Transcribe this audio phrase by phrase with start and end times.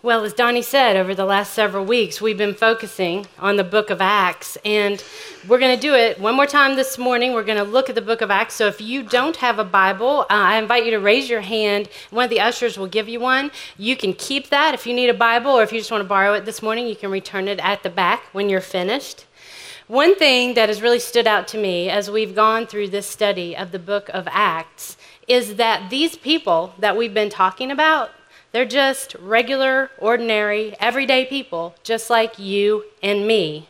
[0.00, 3.90] Well, as Donnie said, over the last several weeks, we've been focusing on the book
[3.90, 5.02] of Acts, and
[5.48, 7.32] we're going to do it one more time this morning.
[7.32, 8.54] We're going to look at the book of Acts.
[8.54, 11.88] So if you don't have a Bible, uh, I invite you to raise your hand.
[12.10, 13.50] One of the ushers will give you one.
[13.76, 16.08] You can keep that if you need a Bible, or if you just want to
[16.08, 19.24] borrow it this morning, you can return it at the back when you're finished.
[19.88, 23.56] One thing that has really stood out to me as we've gone through this study
[23.56, 24.96] of the book of Acts
[25.26, 28.12] is that these people that we've been talking about
[28.58, 33.68] they're just regular, ordinary, everyday people, just like you and me.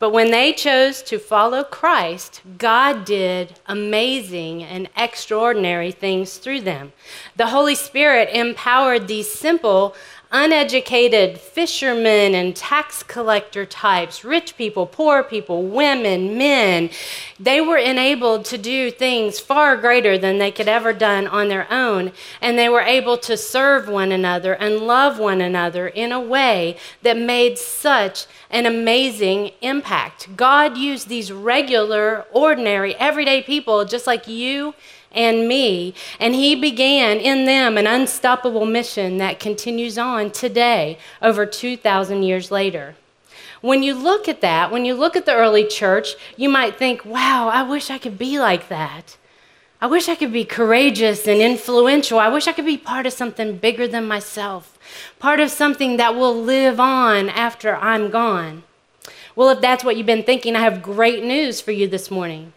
[0.00, 6.92] But when they chose to follow Christ, God did amazing and extraordinary things through them.
[7.36, 9.94] The Holy Spirit empowered these simple,
[10.32, 16.90] uneducated fishermen and tax collector types, rich people, poor people, women, men,
[17.38, 21.70] they were enabled to do things far greater than they could ever done on their
[21.72, 22.12] own.
[22.40, 26.76] And they were able to serve one another and love one another in a way
[27.02, 30.36] that made such an amazing impact.
[30.36, 34.74] God used these regular, ordinary, everyday people just like you
[35.12, 35.94] and me.
[36.20, 42.50] And he began in them an unstoppable mission that continues on today, over 2,000 years
[42.50, 42.96] later.
[43.60, 47.04] When you look at that, when you look at the early church, you might think,
[47.04, 49.16] wow, I wish I could be like that.
[49.80, 52.18] I wish I could be courageous and influential.
[52.18, 54.78] I wish I could be part of something bigger than myself,
[55.18, 58.62] part of something that will live on after I'm gone.
[59.34, 62.54] Well, if that's what you've been thinking, I have great news for you this morning.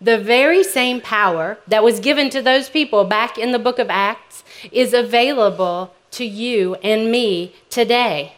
[0.00, 3.90] The very same power that was given to those people back in the book of
[3.90, 8.34] Acts is available to you and me today.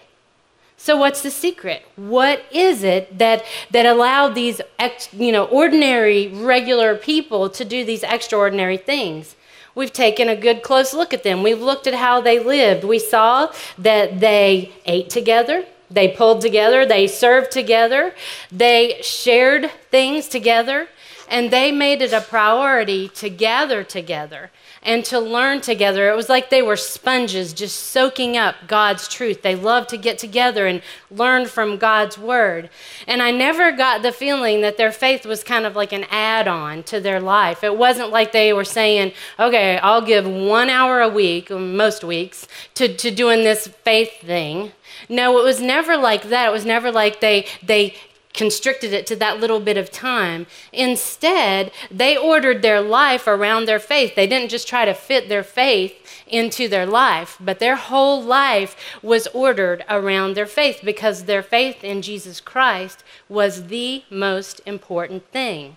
[0.76, 1.84] So what's the secret?
[1.94, 7.84] What is it that that allowed these ex, you know ordinary regular people to do
[7.84, 9.36] these extraordinary things?
[9.76, 11.44] We've taken a good close look at them.
[11.44, 12.82] We've looked at how they lived.
[12.82, 18.12] We saw that they ate together, they pulled together, they served together,
[18.50, 20.88] they shared things together,
[21.32, 24.50] and they made it a priority to gather together
[24.82, 26.10] and to learn together.
[26.10, 29.40] It was like they were sponges just soaking up God's truth.
[29.40, 32.68] They loved to get together and learn from God's word.
[33.06, 36.48] And I never got the feeling that their faith was kind of like an add
[36.48, 37.64] on to their life.
[37.64, 42.46] It wasn't like they were saying, okay, I'll give one hour a week, most weeks,
[42.74, 44.72] to, to doing this faith thing.
[45.08, 46.50] No, it was never like that.
[46.50, 47.96] It was never like they they
[48.34, 50.46] constricted it to that little bit of time.
[50.72, 54.14] Instead, they ordered their life around their faith.
[54.14, 55.94] They didn't just try to fit their faith
[56.26, 61.84] into their life, but their whole life was ordered around their faith because their faith
[61.84, 65.76] in Jesus Christ was the most important thing.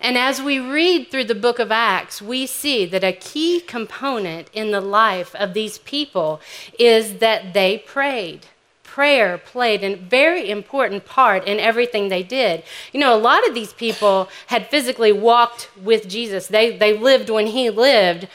[0.00, 4.48] And as we read through the book of Acts, we see that a key component
[4.52, 6.40] in the life of these people
[6.78, 8.46] is that they prayed
[8.94, 12.62] prayer played a very important part in everything they did.
[12.92, 17.28] You know, a lot of these people had physically walked with Jesus, they, they lived
[17.28, 18.28] when he lived.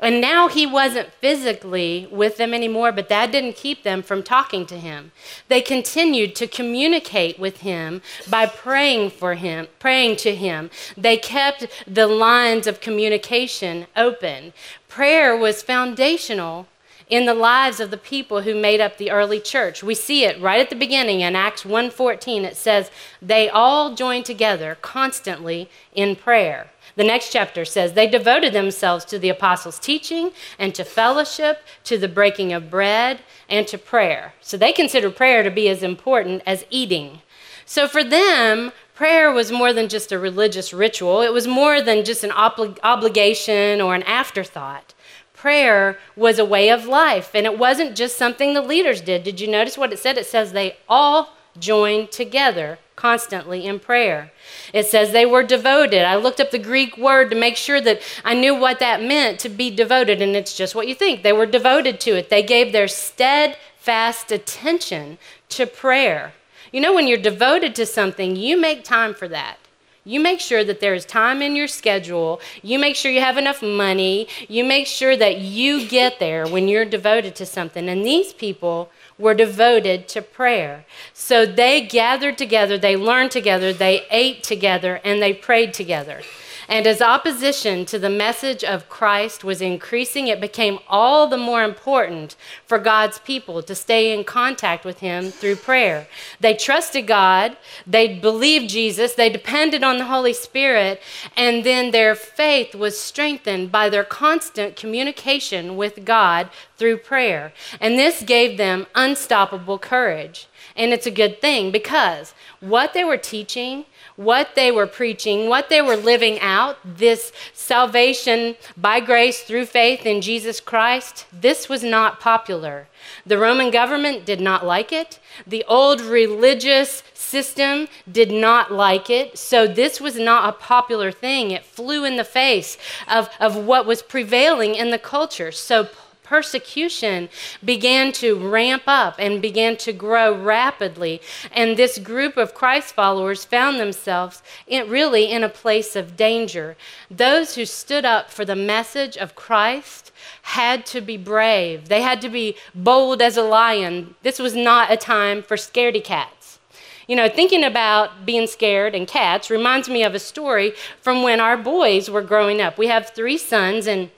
[0.00, 4.64] And now he wasn't physically with them anymore, but that didn't keep them from talking
[4.66, 5.12] to him.
[5.48, 8.00] They continued to communicate with him
[8.30, 10.70] by praying for him, praying to him.
[10.96, 14.54] They kept the lines of communication open.
[14.88, 16.68] Prayer was foundational
[17.08, 19.82] in the lives of the people who made up the early church.
[19.82, 22.90] We see it right at the beginning in Acts 1:14 it says
[23.22, 26.70] they all joined together constantly in prayer.
[26.96, 31.98] The next chapter says they devoted themselves to the apostles' teaching and to fellowship, to
[31.98, 34.34] the breaking of bread, and to prayer.
[34.40, 37.20] So they considered prayer to be as important as eating.
[37.66, 42.04] So for them, prayer was more than just a religious ritual, it was more than
[42.04, 44.94] just an oblig- obligation or an afterthought
[45.36, 47.30] prayer was a way of life.
[47.34, 49.22] And it wasn't just something the leaders did.
[49.22, 50.18] Did you notice what it said?
[50.18, 54.32] It says they all joined together constantly in prayer.
[54.72, 56.02] It says they were devoted.
[56.02, 59.38] I looked up the Greek word to make sure that I knew what that meant
[59.40, 61.22] to be devoted, and it's just what you think.
[61.22, 62.30] They were devoted to it.
[62.30, 65.18] They gave their steadfast attention
[65.50, 66.32] to prayer.
[66.72, 69.58] You know, when you're devoted to something, you make time for that.
[70.06, 72.40] You make sure that there is time in your schedule.
[72.62, 74.28] You make sure you have enough money.
[74.48, 77.88] You make sure that you get there when you're devoted to something.
[77.88, 78.88] And these people
[79.18, 80.84] were devoted to prayer.
[81.12, 86.22] So they gathered together, they learned together, they ate together, and they prayed together.
[86.68, 91.62] And as opposition to the message of Christ was increasing, it became all the more
[91.62, 92.34] important
[92.64, 96.08] for God's people to stay in contact with Him through prayer.
[96.40, 101.00] They trusted God, they believed Jesus, they depended on the Holy Spirit,
[101.36, 107.52] and then their faith was strengthened by their constant communication with God through prayer.
[107.80, 110.48] And this gave them unstoppable courage.
[110.74, 113.84] And it's a good thing because what they were teaching,
[114.16, 120.06] what they were preaching, what they were living out, this salvation by grace through faith
[120.06, 122.88] in Jesus Christ, this was not popular.
[123.24, 125.18] The Roman government did not like it.
[125.46, 129.36] The old religious system did not like it.
[129.36, 131.50] So this was not a popular thing.
[131.50, 132.78] It flew in the face
[133.08, 135.52] of, of what was prevailing in the culture.
[135.52, 135.88] So
[136.26, 137.28] persecution
[137.64, 141.22] began to ramp up and began to grow rapidly.
[141.52, 146.76] And this group of Christ followers found themselves in, really in a place of danger.
[147.10, 150.10] Those who stood up for the message of Christ
[150.42, 154.14] had to be brave, they had to be bold as a lion.
[154.22, 156.58] This was not a time for scaredy cats.
[157.06, 161.38] You know, thinking about being scared and cats reminds me of a story from when
[161.40, 162.78] our boys were growing up.
[162.78, 164.10] We have three sons, and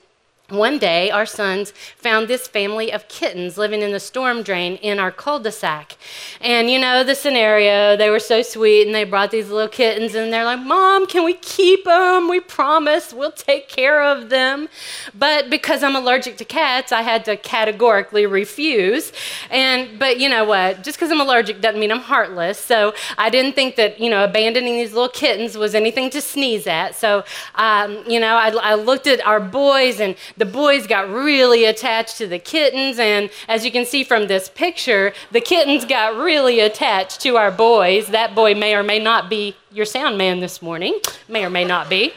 [0.49, 4.99] one day, our sons found this family of kittens living in the storm drain in
[4.99, 5.97] our cul de sac.
[6.41, 10.15] And you know the scenario, they were so sweet and they brought these little kittens
[10.15, 12.27] and they're like, Mom, can we keep them?
[12.29, 14.69] We promise we'll take care of them.
[15.13, 19.11] But because I'm allergic to cats, I had to categorically refuse.
[19.49, 20.83] And, but you know what?
[20.83, 22.59] Just because I'm allergic doesn't mean I'm heartless.
[22.59, 26.67] So I didn't think that, you know, abandoning these little kittens was anything to sneeze
[26.67, 26.95] at.
[26.95, 27.23] So,
[27.55, 32.17] um, you know, I, I looked at our boys and the boys got really attached
[32.17, 36.61] to the kittens, and as you can see from this picture, the kittens got really
[36.61, 38.07] attached to our boys.
[38.07, 40.97] That boy may or may not be your sound man this morning,
[41.27, 42.13] may or may not be.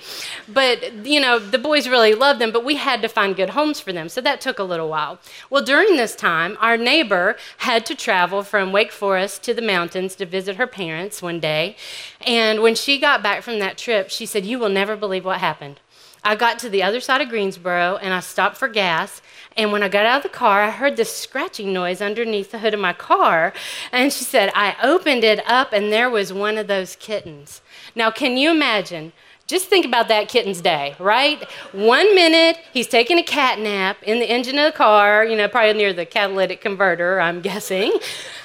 [0.46, 3.80] But, you know, the boys really loved them, but we had to find good homes
[3.80, 5.18] for them, so that took a little while.
[5.50, 10.14] Well, during this time, our neighbor had to travel from Wake Forest to the mountains
[10.16, 11.76] to visit her parents one day.
[12.24, 15.40] And when she got back from that trip, she said, You will never believe what
[15.40, 15.80] happened.
[16.24, 19.20] I got to the other side of Greensboro and I stopped for gas.
[19.56, 22.60] And when I got out of the car, I heard this scratching noise underneath the
[22.60, 23.52] hood of my car.
[23.90, 27.60] And she said, I opened it up and there was one of those kittens.
[27.94, 29.12] Now, can you imagine?
[29.46, 31.42] Just think about that kitten's day, right?
[31.72, 35.48] One minute he's taking a cat nap in the engine of the car, you know,
[35.48, 37.92] probably near the catalytic converter, I'm guessing.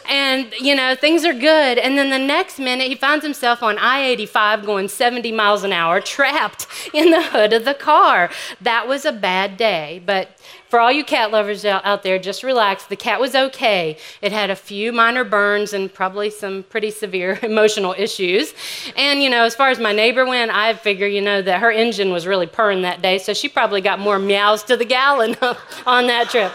[0.09, 1.77] And you know things are good.
[1.77, 5.99] And then the next minute he finds himself on i-85 going 70 miles an hour
[6.15, 8.29] trapped in the hood of the car.
[8.61, 10.29] That was a bad day but
[10.69, 12.85] for all you cat lovers out there just relax.
[12.85, 13.97] The cat was okay.
[14.21, 18.53] It had a few minor burns and probably some pretty severe emotional issues.
[18.95, 21.71] And you know as far as my neighbor went i figure you know that her
[21.71, 25.35] engine was really purring that day so she probably got more meows to the gallon
[25.85, 26.51] on that trip.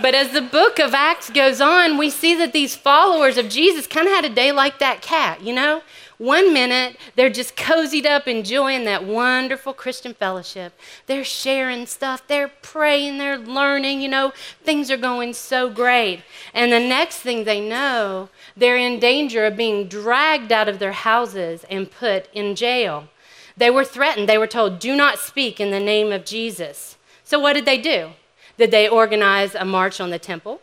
[0.00, 3.86] But as the book of Acts goes on, we see that these followers of Jesus
[3.86, 5.82] kind of had a day like that cat, you know?
[6.18, 10.72] One minute, they're just cozied up, enjoying that wonderful Christian fellowship.
[11.06, 14.32] They're sharing stuff, they're praying, they're learning, you know,
[14.64, 16.22] things are going so great.
[16.52, 20.92] And the next thing they know, they're in danger of being dragged out of their
[20.92, 23.08] houses and put in jail.
[23.56, 24.28] They were threatened.
[24.28, 26.96] They were told, do not speak in the name of Jesus.
[27.22, 28.10] So, what did they do?
[28.56, 30.62] Did they organize a march on the temple?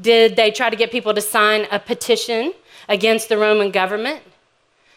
[0.00, 2.52] Did they try to get people to sign a petition
[2.88, 4.22] against the Roman government?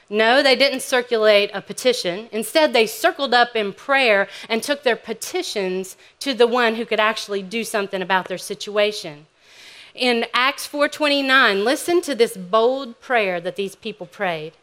[0.10, 2.30] No, they didn't circulate a petition.
[2.31, 7.00] Instead, they circled up in prayer and took their petitions to the one who could
[7.00, 9.25] actually do something about their situation.
[9.96, 14.53] In Acts 4:29, listen to this bold prayer that these people prayed.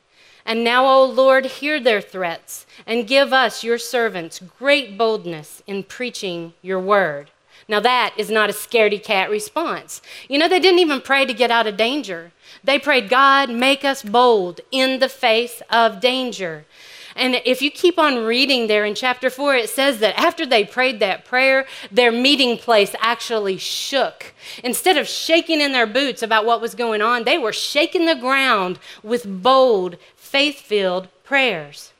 [0.44, 5.82] And now, O Lord, hear their threats and give us, your servants, great boldness in
[5.82, 7.31] preaching your word.
[7.68, 10.02] Now, that is not a scaredy cat response.
[10.28, 12.32] You know, they didn't even pray to get out of danger.
[12.64, 16.64] They prayed, God, make us bold in the face of danger.
[17.14, 20.64] And if you keep on reading there in chapter 4, it says that after they
[20.64, 24.32] prayed that prayer, their meeting place actually shook.
[24.64, 28.14] Instead of shaking in their boots about what was going on, they were shaking the
[28.14, 31.92] ground with bold, faith filled prayers.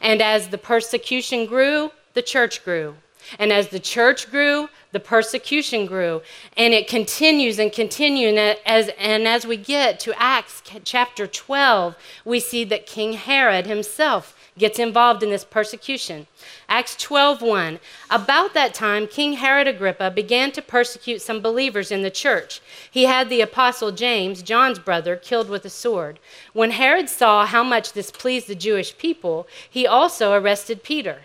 [0.00, 2.96] And as the persecution grew, the church grew.
[3.38, 6.22] And as the church grew, the persecution grew.
[6.56, 8.38] And it continues and continues.
[8.38, 13.66] And as, and as we get to Acts chapter 12, we see that King Herod
[13.66, 16.26] himself gets involved in this persecution.
[16.68, 22.10] Acts 12:1 About that time King Herod Agrippa began to persecute some believers in the
[22.10, 22.60] church.
[22.90, 26.18] He had the apostle James, John's brother, killed with a sword.
[26.52, 31.22] When Herod saw how much this pleased the Jewish people, he also arrested Peter.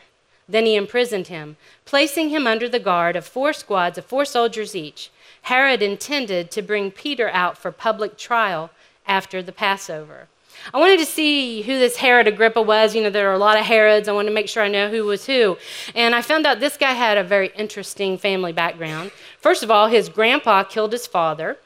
[0.50, 4.76] Then he imprisoned him, placing him under the guard of four squads of four soldiers
[4.76, 5.12] each.
[5.44, 8.70] Herod intended to bring Peter out for public trial
[9.06, 10.28] after the Passover.
[10.74, 12.96] I wanted to see who this Herod Agrippa was.
[12.96, 14.08] You know, there are a lot of Herods.
[14.08, 15.58] I wanted to make sure I know who was who.
[15.96, 19.12] And I found out this guy had a very interesting family background.
[19.40, 21.58] First of all, his grandpa killed his father.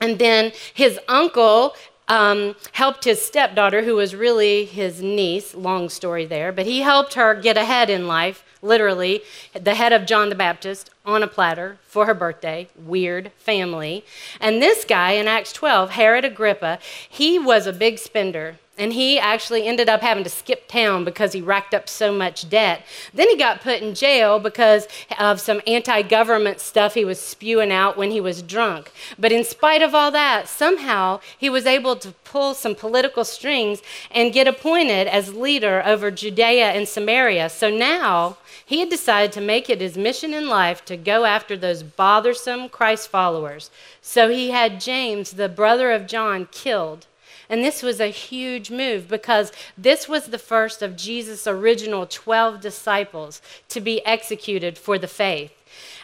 [0.00, 1.74] And then his uncle
[2.08, 7.14] um, helped his stepdaughter, who was really his niece, long story there, but he helped
[7.14, 9.22] her get ahead in life, literally,
[9.54, 12.68] the head of John the Baptist on a platter for her birthday.
[12.76, 14.04] Weird family.
[14.40, 16.78] And this guy in Acts 12, Herod Agrippa,
[17.08, 18.58] he was a big spender.
[18.78, 22.48] And he actually ended up having to skip town because he racked up so much
[22.48, 22.82] debt.
[23.12, 24.88] Then he got put in jail because
[25.18, 28.90] of some anti government stuff he was spewing out when he was drunk.
[29.18, 33.82] But in spite of all that, somehow he was able to pull some political strings
[34.10, 37.50] and get appointed as leader over Judea and Samaria.
[37.50, 41.58] So now he had decided to make it his mission in life to go after
[41.58, 43.70] those bothersome Christ followers.
[44.00, 47.06] So he had James, the brother of John, killed.
[47.52, 52.62] And this was a huge move because this was the first of Jesus' original 12
[52.62, 55.52] disciples to be executed for the faith.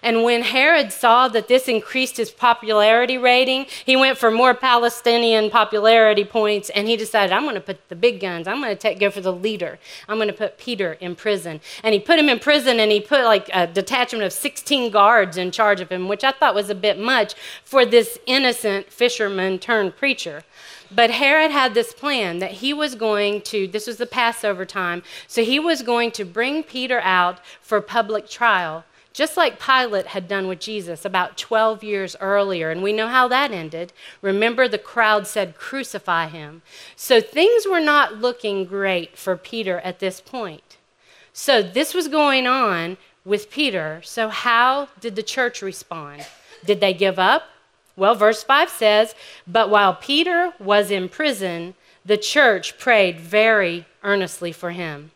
[0.03, 5.51] And when Herod saw that this increased his popularity rating, he went for more Palestinian
[5.51, 8.77] popularity points and he decided, I'm going to put the big guns, I'm going to
[8.77, 9.79] take, go for the leader.
[10.07, 11.61] I'm going to put Peter in prison.
[11.83, 15.39] And he put him in prison and he put like a detachment of 16 guards
[15.39, 19.59] in charge of him, which I thought was a bit much for this innocent fisherman
[19.59, 20.45] turned preacher.
[20.91, 25.03] But Herod had this plan that he was going to, this was the Passover time,
[25.27, 30.29] so he was going to bring Peter out for public trial, just like Pilate had
[30.29, 32.71] done with Jesus about 12 years earlier.
[32.71, 33.93] And we know how that ended.
[34.23, 36.63] Remember, the crowd said, Crucify him.
[36.97, 40.79] So things were not looking great for Peter at this point.
[41.33, 44.01] So this was going on with Peter.
[44.03, 46.27] So, how did the church respond?
[46.65, 47.45] Did they give up?
[47.99, 51.75] Well, verse 5 says, But while Peter was in prison,
[52.05, 55.11] the church prayed very earnestly for him.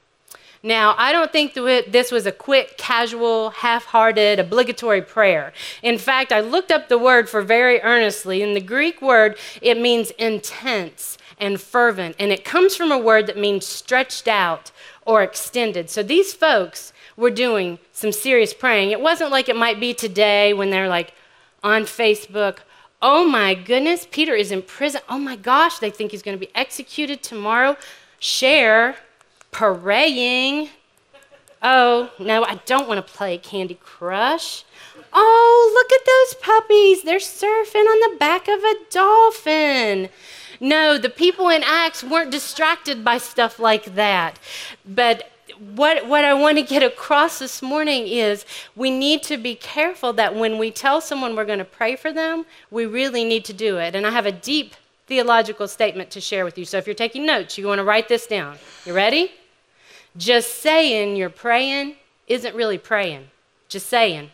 [0.65, 5.53] Now, I don't think this was a quick, casual, half hearted, obligatory prayer.
[5.83, 8.43] In fact, I looked up the word for very earnestly.
[8.43, 13.29] In the Greek word, it means intense and fervent, and it comes from a word
[13.29, 14.73] that means stretched out
[15.07, 15.89] or extended.
[15.89, 18.91] So these folks were doing some serious praying.
[18.91, 21.13] It wasn't like it might be today when they're like
[21.65, 22.59] on Facebook,
[23.05, 25.01] Oh my goodness, Peter is in prison.
[25.09, 27.77] Oh my gosh, they think he's going to be executed tomorrow.
[28.21, 28.95] Share,
[29.51, 30.69] praying.
[31.61, 34.65] Oh, no, I don't want to play Candy Crush.
[35.13, 37.03] Oh, look at those puppies.
[37.03, 40.09] They're surfing on the back of a dolphin.
[40.61, 44.39] No, the people in Acts weren't distracted by stuff like that.
[44.87, 45.32] But
[45.75, 48.45] what, what I want to get across this morning is
[48.77, 52.13] we need to be careful that when we tell someone we're going to pray for
[52.13, 53.95] them, we really need to do it.
[53.95, 54.75] And I have a deep
[55.07, 56.65] theological statement to share with you.
[56.65, 58.57] So if you're taking notes, you want to write this down.
[58.87, 59.33] You ready?
[60.17, 61.97] Just saying you're praying
[62.27, 63.29] isn't really praying.
[63.69, 64.31] Just saying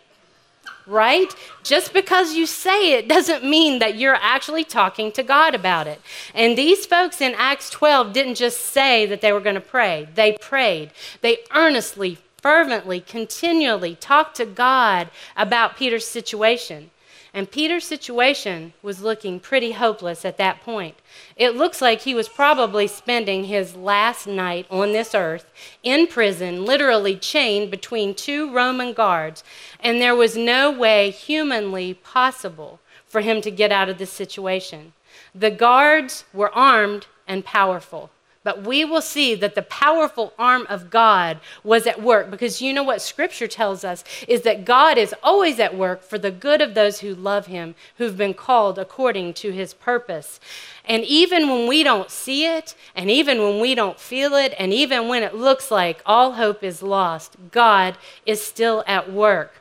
[0.89, 1.33] right?
[1.63, 6.01] Just because you say it doesn't mean that you're actually talking to God about it.
[6.35, 10.09] And these folks in Acts 12 didn't just say that they were going to pray,
[10.15, 10.91] they prayed.
[11.21, 16.91] They earnestly, fervently, continually talked to God about Peter's situation.
[17.39, 20.97] And Peter's situation was looking pretty hopeless at that point.
[21.37, 25.49] It looks like he was probably spending his last night on this earth
[25.85, 29.45] in prison, literally chained between two Roman guards,
[29.79, 34.93] and there was no way humanly possible for him to get out of this situation.
[35.33, 38.11] The guards were armed and powerful.
[38.49, 42.73] But we will see that the powerful arm of God was at work because you
[42.73, 46.63] know what Scripture tells us is that God is always at work for the good
[46.63, 50.41] of those who love Him, who've been called according to His purpose.
[50.87, 54.73] And even when we don't see it, and even when we don't feel it, and
[54.73, 59.57] even when it looks like all hope is lost, God is still at work.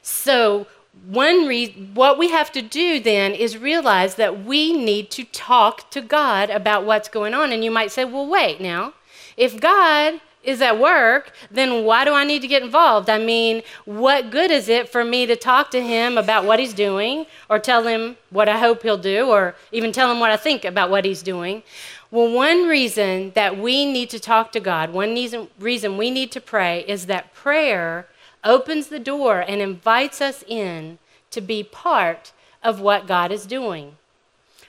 [0.00, 0.66] So
[1.06, 5.90] one re- what we have to do then is realize that we need to talk
[5.90, 7.52] to God about what's going on.
[7.52, 8.94] And you might say, well, wait now.
[9.36, 13.10] If God is at work, then why do I need to get involved?
[13.10, 16.72] I mean, what good is it for me to talk to him about what he's
[16.72, 20.36] doing or tell him what I hope he'll do or even tell him what I
[20.36, 21.62] think about what he's doing?
[22.10, 25.14] Well, one reason that we need to talk to God, one
[25.58, 28.06] reason we need to pray is that prayer
[28.44, 30.98] opens the door and invites us in
[31.30, 32.32] to be part
[32.62, 33.96] of what God is doing.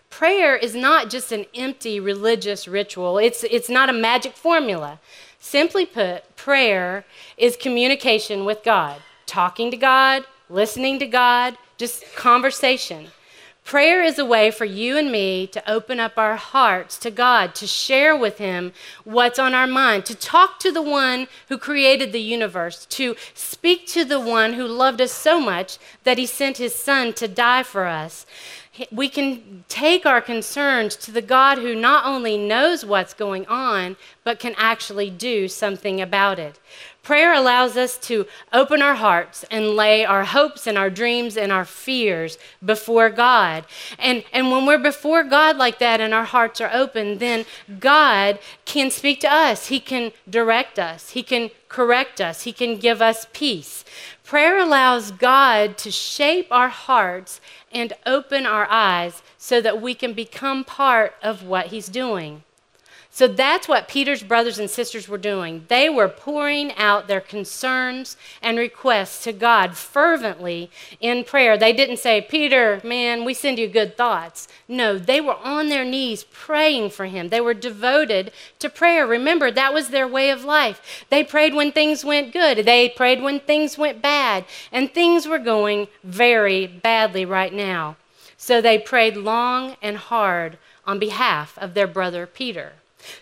[0.09, 4.99] Prayer is not just an empty religious ritual, it's, it's not a magic formula.
[5.39, 7.05] Simply put, prayer
[7.37, 13.07] is communication with God, talking to God, listening to God, just conversation.
[13.63, 17.55] Prayer is a way for you and me to open up our hearts to God,
[17.55, 22.11] to share with Him what's on our mind, to talk to the one who created
[22.11, 26.57] the universe, to speak to the one who loved us so much that He sent
[26.57, 28.25] His Son to die for us
[28.91, 33.97] we can take our concerns to the God who not only knows what's going on,
[34.23, 36.57] but can actually do something about it.
[37.03, 41.51] Prayer allows us to open our hearts and lay our hopes and our dreams and
[41.51, 43.65] our fears before God.
[43.97, 47.45] And, and when we're before God like that and our hearts are open, then
[47.79, 49.67] God can speak to us.
[49.67, 51.09] He can direct us.
[51.11, 52.43] He can correct us.
[52.43, 53.83] He can give us peace.
[54.23, 57.41] Prayer allows God to shape our hearts
[57.71, 62.43] and open our eyes so that we can become part of what He's doing.
[63.13, 65.65] So that's what Peter's brothers and sisters were doing.
[65.67, 71.57] They were pouring out their concerns and requests to God fervently in prayer.
[71.57, 74.47] They didn't say, Peter, man, we send you good thoughts.
[74.65, 77.27] No, they were on their knees praying for him.
[77.27, 79.05] They were devoted to prayer.
[79.05, 81.05] Remember, that was their way of life.
[81.09, 85.37] They prayed when things went good, they prayed when things went bad, and things were
[85.37, 87.97] going very badly right now.
[88.37, 92.71] So they prayed long and hard on behalf of their brother Peter.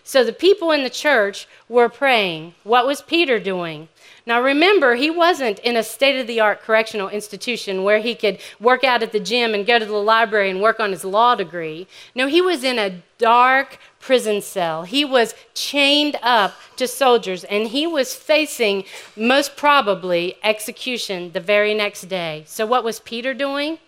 [0.04, 2.54] So the people in the church were praying.
[2.64, 3.88] What was Peter doing?
[4.26, 8.38] Now remember, he wasn't in a state of the art correctional institution where he could
[8.60, 11.34] work out at the gym and go to the library and work on his law
[11.34, 11.86] degree.
[12.14, 14.84] No, he was in a dark prison cell.
[14.84, 18.84] He was chained up to soldiers and he was facing,
[19.16, 22.44] most probably, execution the very next day.
[22.46, 23.78] So what was Peter doing?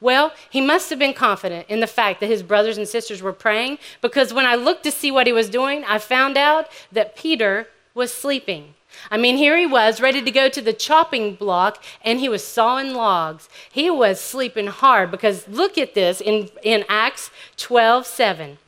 [0.00, 3.34] Well, he must have been confident in the fact that his brothers and sisters were
[3.34, 7.16] praying because when I looked to see what he was doing, I found out that
[7.16, 8.74] Peter was sleeping.
[9.10, 12.46] I mean, here he was ready to go to the chopping block and he was
[12.46, 13.48] sawing logs.
[13.70, 18.58] He was sleeping hard because look at this in, in Acts 12 7.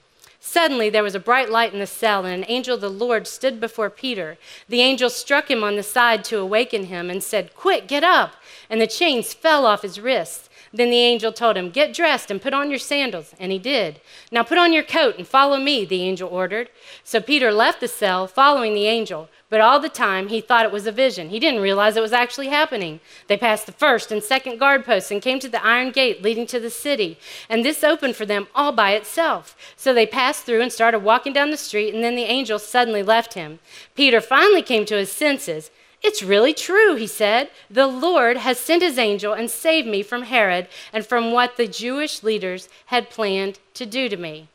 [0.45, 3.27] Suddenly there was a bright light in the cell, and an angel of the Lord
[3.27, 4.37] stood before Peter.
[4.69, 8.35] The angel struck him on the side to awaken him and said, Quick, get up!
[8.69, 10.51] And the chains fell off his wrists.
[10.75, 13.35] Then the angel told him, Get dressed and put on your sandals.
[13.39, 14.01] And he did.
[14.31, 16.71] Now put on your coat and follow me, the angel ordered.
[17.05, 19.29] So Peter left the cell, following the angel.
[19.51, 21.29] But all the time he thought it was a vision.
[21.29, 23.01] He didn't realize it was actually happening.
[23.29, 26.47] They passed the first and second guard posts and came to the iron gate leading
[26.47, 27.19] to the city.
[27.51, 29.55] And this opened for them all by itself.
[29.77, 33.03] So they passed through and started walking down the street, and then the angel suddenly
[33.03, 33.59] left him.
[33.95, 35.71] Peter finally came to his senses.
[36.03, 37.51] It's really true, he said.
[37.71, 41.69] The Lord has sent his angel and saved me from Herod and from what the
[41.69, 44.49] Jewish leaders had planned to do to me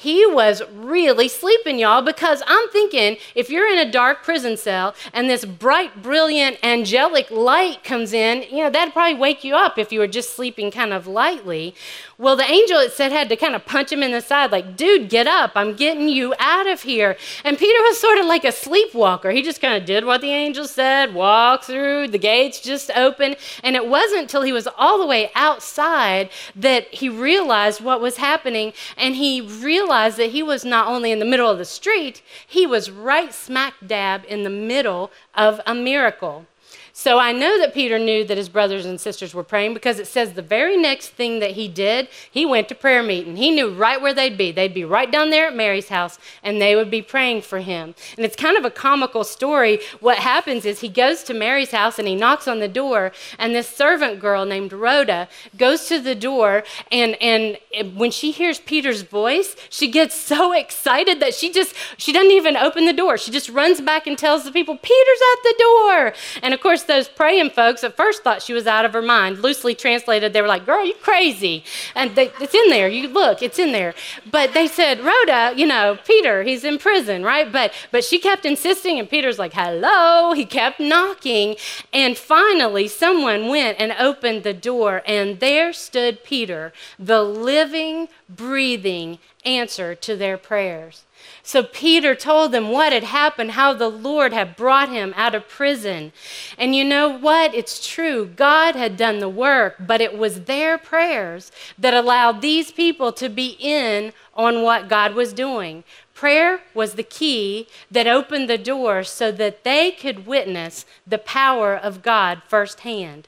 [0.00, 4.94] he was really sleeping, y'all, because I'm thinking if you're in a dark prison cell
[5.12, 9.76] and this bright, brilliant, angelic light comes in, you know, that'd probably wake you up
[9.76, 11.74] if you were just sleeping kind of lightly.
[12.16, 14.74] Well, the angel, it said, had to kind of punch him in the side, like,
[14.74, 15.52] dude, get up.
[15.54, 17.18] I'm getting you out of here.
[17.44, 19.30] And Peter was sort of like a sleepwalker.
[19.32, 23.36] He just kind of did what the angel said, walked through, the gates just opened.
[23.62, 28.16] And it wasn't until he was all the way outside that he realized what was
[28.16, 28.72] happening.
[28.96, 32.64] And he realized that he was not only in the middle of the street, he
[32.64, 36.46] was right smack dab in the middle of a miracle.
[36.92, 40.06] So I know that Peter knew that his brothers and sisters were praying because it
[40.06, 43.36] says the very next thing that he did, he went to prayer meeting.
[43.36, 44.52] He knew right where they'd be.
[44.52, 47.94] They'd be right down there at Mary's house and they would be praying for him.
[48.16, 49.80] And it's kind of a comical story.
[50.00, 53.54] What happens is he goes to Mary's house and he knocks on the door and
[53.54, 57.58] this servant girl named Rhoda goes to the door and and
[57.94, 62.56] when she hears Peter's voice, she gets so excited that she just she doesn't even
[62.56, 63.16] open the door.
[63.16, 66.79] She just runs back and tells the people, "Peter's at the door." And of course
[66.80, 69.38] course, those praying folks at first thought she was out of her mind.
[69.38, 71.64] Loosely translated, they were like, Girl, you crazy.
[71.94, 72.88] And they, it's in there.
[72.88, 73.94] You look, it's in there.
[74.30, 77.50] But they said, Rhoda, you know, Peter, he's in prison, right?
[77.50, 80.32] But but she kept insisting, and Peter's like, Hello.
[80.32, 81.56] He kept knocking.
[81.92, 89.18] And finally, someone went and opened the door, and there stood Peter, the living, breathing
[89.44, 91.04] answer to their prayers.
[91.42, 95.48] So Peter told them what had happened, how the Lord had brought him out of
[95.48, 96.12] prison.
[96.58, 97.54] And you know what?
[97.54, 98.26] It's true.
[98.26, 103.28] God had done the work, but it was their prayers that allowed these people to
[103.28, 105.84] be in on what God was doing.
[106.14, 111.74] Prayer was the key that opened the door so that they could witness the power
[111.74, 113.26] of God firsthand.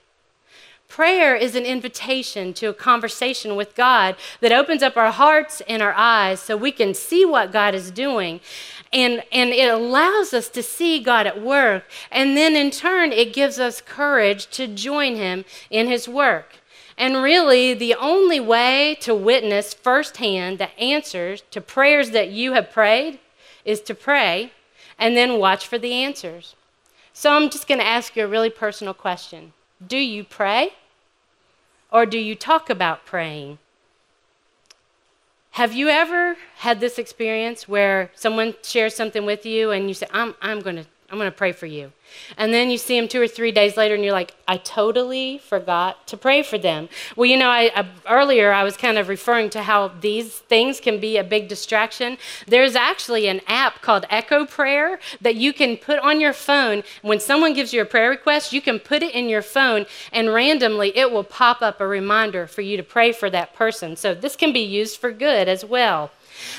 [0.92, 5.80] Prayer is an invitation to a conversation with God that opens up our hearts and
[5.80, 8.40] our eyes so we can see what God is doing.
[8.92, 11.84] And, and it allows us to see God at work.
[12.10, 16.56] And then in turn, it gives us courage to join Him in His work.
[16.98, 22.70] And really, the only way to witness firsthand the answers to prayers that you have
[22.70, 23.18] prayed
[23.64, 24.52] is to pray
[24.98, 26.54] and then watch for the answers.
[27.14, 29.54] So I'm just going to ask you a really personal question
[29.86, 30.74] Do you pray?
[31.92, 33.58] Or do you talk about praying?
[35.52, 40.06] Have you ever had this experience where someone shares something with you and you say,
[40.10, 41.92] I'm, I'm going to I'm going to pray for you.
[42.36, 45.38] And then you see them two or three days later, and you're like, I totally
[45.38, 46.88] forgot to pray for them.
[47.16, 50.80] Well, you know, I, I, earlier I was kind of referring to how these things
[50.80, 52.18] can be a big distraction.
[52.46, 56.82] There's actually an app called Echo Prayer that you can put on your phone.
[57.02, 60.32] When someone gives you a prayer request, you can put it in your phone, and
[60.32, 63.96] randomly it will pop up a reminder for you to pray for that person.
[63.96, 66.10] So this can be used for good as well.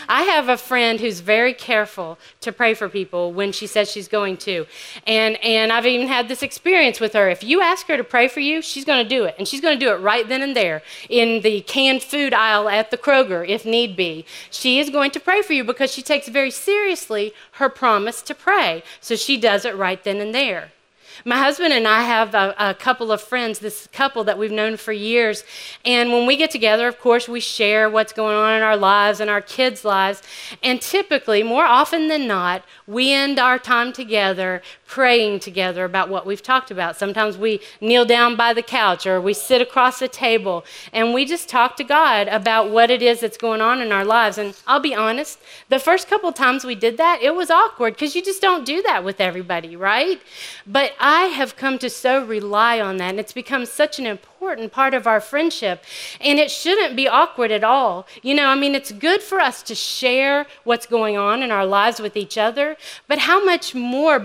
[0.07, 4.07] I have a friend who's very careful to pray for people when she says she's
[4.07, 4.65] going to.
[5.05, 7.29] And, and I've even had this experience with her.
[7.29, 9.36] If you ask her to pray for you, she's going to do it.
[9.38, 12.69] And she's going to do it right then and there in the canned food aisle
[12.69, 14.25] at the Kroger, if need be.
[14.49, 18.34] She is going to pray for you because she takes very seriously her promise to
[18.34, 18.84] pray.
[19.01, 20.71] So she does it right then and there.
[21.25, 24.77] My husband and I have a, a, couple of friends, this couple that we've known
[24.77, 25.43] for years.
[25.86, 29.19] And when we get together, of course, we share what's going on in our lives
[29.19, 30.21] and our kids' lives.
[30.62, 34.62] And typically, more often than not, we end our time together
[34.93, 36.95] praying together about what we've talked about.
[36.95, 41.25] Sometimes we kneel down by the couch or we sit across the table and we
[41.25, 44.38] just talk to God about what it is that's going on in our lives.
[44.38, 48.15] And I'll be honest, the first couple times we did that, it was awkward because
[48.15, 50.21] you just don't do that with everybody, right?
[50.67, 54.71] But I have come to so rely on that, and it's become such an important
[54.71, 55.84] part of our friendship.
[56.21, 58.06] And it shouldn't be awkward at all.
[58.21, 61.65] You know, I mean, it's good for us to share what's going on in our
[61.65, 62.77] lives with each other,
[63.08, 64.19] but how much more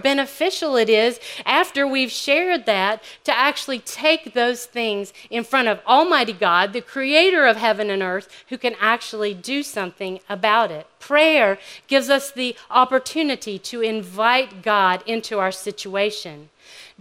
[0.63, 6.33] it is after we've shared that to actually take those things in front of Almighty
[6.33, 10.87] God, the creator of heaven and earth, who can actually do something about it.
[10.99, 16.51] Prayer gives us the opportunity to invite God into our situation.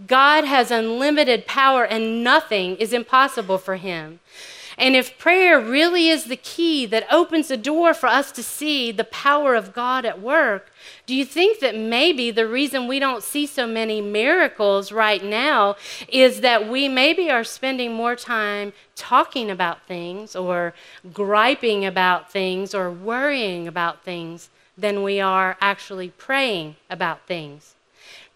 [0.06, 4.20] God has unlimited power and nothing is impossible for him.
[4.78, 8.92] And if prayer really is the key that opens the door for us to see
[8.92, 10.70] the power of God at work,
[11.04, 15.74] do you think that maybe the reason we don't see so many miracles right now
[16.06, 20.74] is that we maybe are spending more time talking about things or
[21.12, 27.74] griping about things or worrying about things than we are actually praying about things?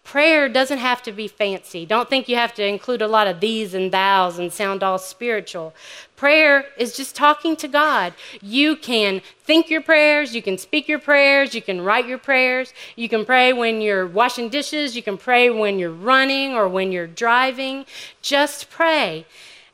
[0.03, 1.85] Prayer doesn't have to be fancy.
[1.85, 4.97] Don't think you have to include a lot of these and thous and sound all
[4.97, 5.73] spiritual.
[6.17, 8.13] Prayer is just talking to God.
[8.41, 12.73] You can think your prayers, you can speak your prayers, you can write your prayers.
[12.95, 16.91] You can pray when you're washing dishes, you can pray when you're running or when
[16.91, 17.85] you're driving.
[18.21, 19.25] Just pray.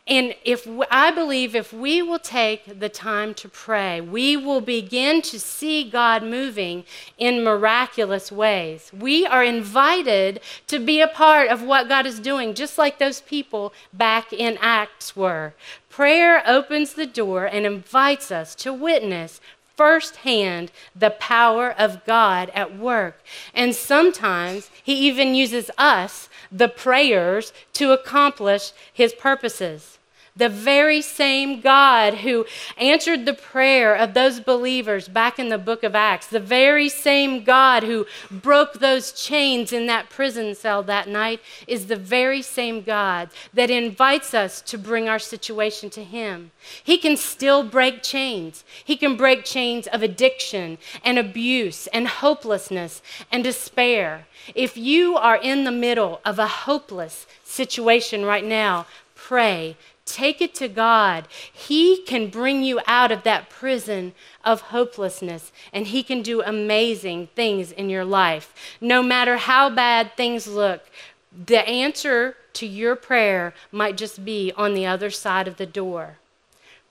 [0.09, 5.21] And if I believe if we will take the time to pray, we will begin
[5.21, 6.83] to see God moving
[7.19, 8.91] in miraculous ways.
[8.91, 13.21] We are invited to be a part of what God is doing, just like those
[13.21, 15.53] people back in Acts were.
[15.89, 19.39] Prayer opens the door and invites us to witness
[19.77, 23.21] firsthand the power of God at work.
[23.53, 29.98] And sometimes He even uses us, the prayers, to accomplish His purposes.
[30.39, 32.45] The very same God who
[32.77, 37.43] answered the prayer of those believers back in the book of Acts, the very same
[37.43, 42.81] God who broke those chains in that prison cell that night, is the very same
[42.83, 46.51] God that invites us to bring our situation to Him.
[46.81, 48.63] He can still break chains.
[48.85, 54.25] He can break chains of addiction and abuse and hopelessness and despair.
[54.55, 59.75] If you are in the middle of a hopeless situation right now, pray
[60.09, 61.27] Take it to God.
[61.53, 67.27] He can bring you out of that prison of hopelessness, and He can do amazing
[67.35, 68.53] things in your life.
[68.81, 70.89] No matter how bad things look,
[71.31, 76.17] the answer to your prayer might just be on the other side of the door.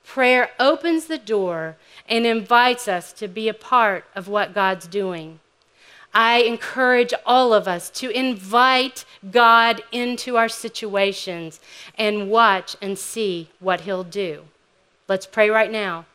[0.04, 1.76] Prayer opens the door
[2.08, 5.40] and invites us to be a part of what God's doing.
[6.14, 11.60] I encourage all of us to invite God into our situations
[11.96, 14.44] and watch and see what He'll do.
[15.06, 16.06] Let's pray right now.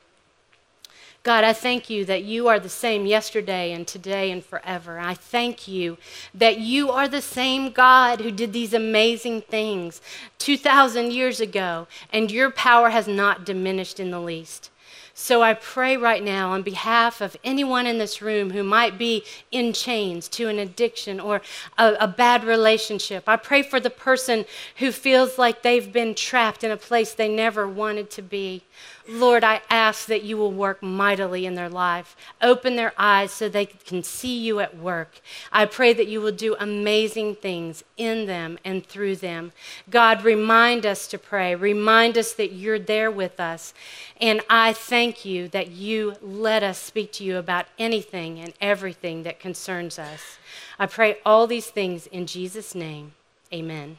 [1.24, 5.00] God, I thank you that you are the same yesterday and today and forever.
[5.00, 5.98] I thank you
[6.34, 10.02] that you are the same God who did these amazing things
[10.40, 14.70] 2,000 years ago, and your power has not diminished in the least.
[15.16, 19.24] So I pray right now on behalf of anyone in this room who might be
[19.52, 21.42] in chains to an addiction or
[21.78, 23.26] a, a, bad relationship.
[23.28, 24.46] I pray for the person
[24.78, 28.64] who feels like they've been trapped in a place they never wanted to be.
[29.08, 32.16] Lord, I ask that you will work mightily in their life.
[32.42, 35.20] Open their eyes so they can see you at work.
[35.52, 39.52] I pray that you will do amazing things in them and through them.
[39.90, 41.54] God, remind us to pray.
[41.56, 43.74] Remind us that you're there with us.
[44.22, 49.24] And I thank you that you let us speak to you about anything and everything
[49.24, 50.38] that concerns us.
[50.80, 53.14] I pray all these things in Jesus' name.
[53.54, 53.98] Amen.